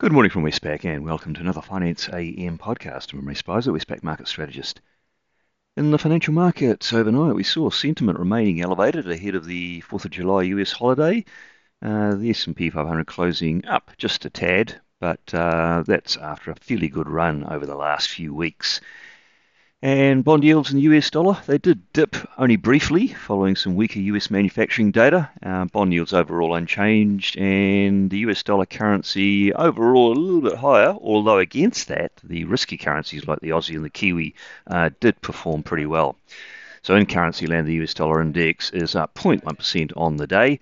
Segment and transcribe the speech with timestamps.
[0.00, 3.12] Good morning from Westpac and welcome to another Finance AM podcast.
[3.12, 4.80] I'm Ray Speizer, Westpac market strategist.
[5.76, 10.10] In the financial markets overnight, we saw sentiment remaining elevated ahead of the 4th of
[10.10, 11.22] July US holiday.
[11.82, 16.88] Uh, the S&P 500 closing up just a tad, but uh, that's after a fairly
[16.88, 18.80] good run over the last few weeks.
[19.82, 23.98] And bond yields in the US dollar, they did dip only briefly following some weaker
[23.98, 25.30] US manufacturing data.
[25.42, 30.94] Uh, bond yields overall unchanged, and the US dollar currency overall a little bit higher,
[31.00, 34.34] although against that, the risky currencies like the Aussie and the Kiwi
[34.66, 36.14] uh, did perform pretty well.
[36.82, 40.60] So in currency land, the US dollar index is up 0.1% on the day.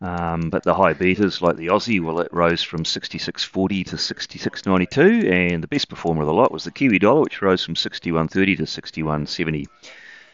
[0.00, 5.30] Um, but the high betas, like the Aussie, well, it rose from 66.40 to 66.92,
[5.30, 8.56] and the best performer of the lot was the Kiwi dollar, which rose from 61.30
[8.58, 9.66] to 61.70.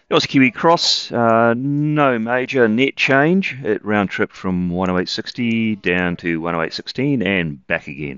[0.09, 3.57] The Aussie Kiwi cross, uh, no major net change.
[3.63, 8.17] It round tripped from 108.60 down to 108.16 and back again.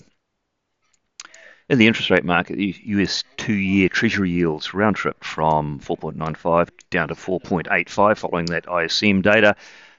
[1.69, 6.71] In the interest rate market, the US two year Treasury yields round tripped from 4.95
[6.91, 9.57] down to 4.85 following that ISM data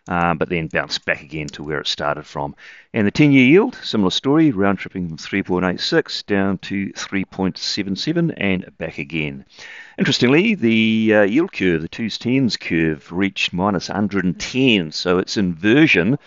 [0.08, 2.56] uh, but then bounced back again to where it started from.
[2.94, 8.78] And the 10 year yield, similar story, round tripping from 3.86 down to 3.77 and
[8.78, 9.46] back again.
[9.98, 16.18] Interestingly, the uh, yield curve, the 2's 10s curve, reached minus 110, so its inversion.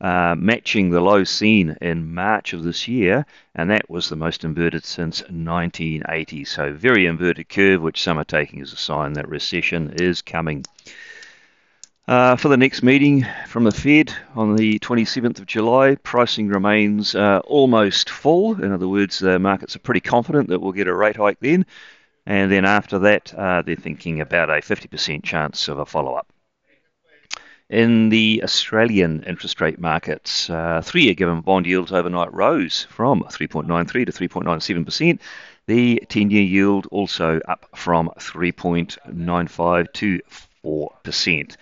[0.00, 4.44] Uh, matching the low seen in March of this year, and that was the most
[4.44, 6.44] inverted since 1980.
[6.44, 10.64] So, very inverted curve, which some are taking as a sign that recession is coming.
[12.06, 17.14] Uh, for the next meeting from the Fed on the 27th of July, pricing remains
[17.14, 18.62] uh, almost full.
[18.62, 21.64] In other words, the markets are pretty confident that we'll get a rate hike then.
[22.26, 26.30] And then after that, uh, they're thinking about a 50% chance of a follow up.
[27.70, 33.22] In the Australian interest rate markets, uh, three year given bond yields overnight rose from
[33.22, 35.18] 3.93 to 3.97%.
[35.66, 40.20] The 10 year yield also up from 3.95 to
[40.62, 41.56] 4%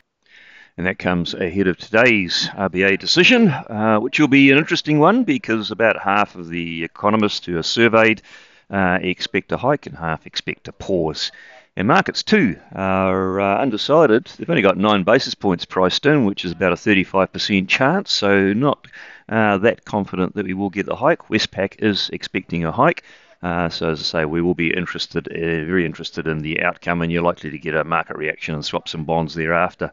[0.76, 5.24] and that comes ahead of today's RBA decision, uh, which will be an interesting one
[5.24, 8.22] because about half of the economists who are surveyed
[8.70, 11.30] uh, expect a hike and half expect a pause.
[11.76, 14.26] And markets too are uh, undecided.
[14.26, 18.52] They've only got nine basis points priced in, which is about a 35% chance, so
[18.52, 18.86] not
[19.28, 21.28] uh, that confident that we will get the hike.
[21.28, 23.04] Westpac is expecting a hike.
[23.42, 27.02] Uh, so as I say, we will be interested, uh, very interested in the outcome,
[27.02, 29.90] and you're likely to get a market reaction and swap some bonds thereafter.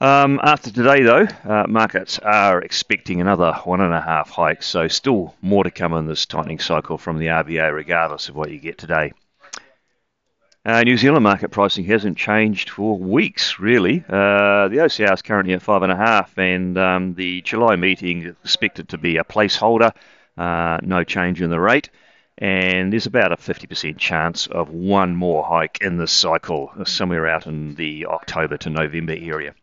[0.00, 4.86] Um, after today, though, uh, markets are expecting another one and a half hikes, so
[4.86, 8.60] still more to come in this tightening cycle from the RBA, regardless of what you
[8.60, 9.12] get today.
[10.64, 14.04] Uh, New Zealand market pricing hasn't changed for weeks, really.
[14.08, 18.22] Uh, the OCR is currently at five and a half, and um, the July meeting
[18.22, 19.92] is expected to be a placeholder.
[20.36, 21.90] Uh, no change in the rate,
[22.36, 27.48] and there's about a 50% chance of one more hike in this cycle, somewhere out
[27.48, 29.54] in the October to November area.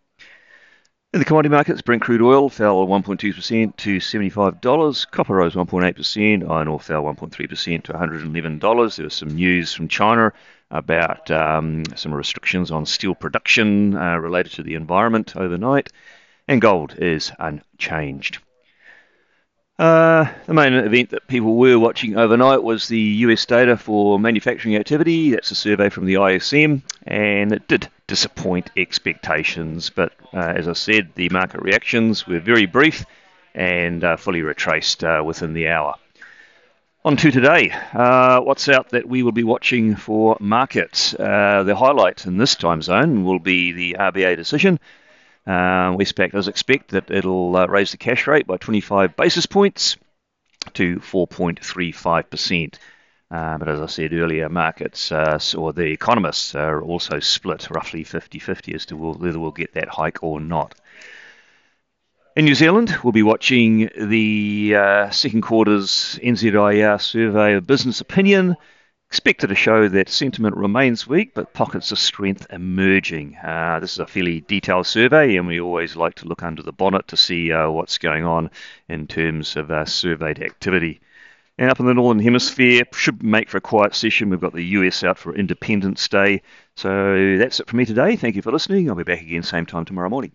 [1.15, 5.11] In the commodity markets, Brent crude oil fell 1.2% to $75.
[5.11, 6.49] Copper rose 1.8%.
[6.49, 8.95] Iron ore fell 1.3% to $111.
[8.97, 10.33] There was some news from China
[10.71, 15.89] about um, some restrictions on steel production uh, related to the environment overnight.
[16.49, 18.39] And gold is unchanged.
[19.79, 24.75] Uh, the main event that people were watching overnight was the US data for manufacturing
[24.75, 25.31] activity.
[25.31, 29.89] That's a survey from the ISM, and it did disappoint expectations.
[29.89, 33.05] But uh, as I said, the market reactions were very brief
[33.53, 35.95] and uh, fully retraced uh, within the hour.
[37.03, 37.71] On to today.
[37.93, 41.13] Uh, what's out that we will be watching for markets?
[41.13, 44.79] Uh, the highlight in this time zone will be the RBA decision.
[45.45, 49.97] Uh, Westpac does expect that it'll raise the cash rate by 25 basis points
[50.73, 52.73] to 4.35%.
[53.31, 58.03] Uh, but as I said earlier, markets uh, or the economists are also split roughly
[58.03, 60.75] 50 50 as to whether we'll get that hike or not.
[62.35, 68.57] In New Zealand, we'll be watching the uh, second quarter's NZIER survey of business opinion
[69.09, 73.37] expected to show that sentiment remains weak, but pockets of strength emerging.
[73.37, 76.73] Uh, this is a fairly detailed survey, and we always like to look under the
[76.73, 78.49] bonnet to see uh, what's going on
[78.89, 80.99] in terms of uh, surveyed activity.
[81.57, 84.29] And up in the Northern Hemisphere, should make for a quiet session.
[84.29, 86.41] We've got the US out for Independence Day.
[86.75, 88.15] So that's it for me today.
[88.17, 88.89] Thank you for listening.
[88.89, 90.33] I'll be back again same time tomorrow morning.